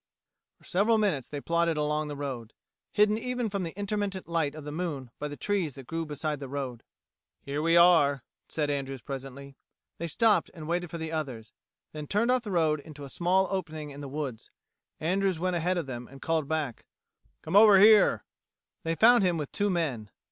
[0.57, 2.53] For several minutes they plodded along the road,
[2.91, 6.39] hidden even from the intermittent light of the moon by the trees that grew beside
[6.39, 6.81] the road.
[7.43, 9.57] "Here we are," said Andrews presently.
[9.99, 11.51] They stopped and waited for the others;
[11.91, 14.49] then turned off the road into a small opening in the woods.
[14.99, 16.87] Andrews went ahead of them, and called back,
[17.43, 18.23] "Come over here."
[18.81, 20.09] They found him with two men.